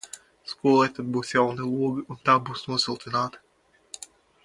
[0.51, 4.13] Skolai tad būs jauni logi, un tā būs nosiltināta.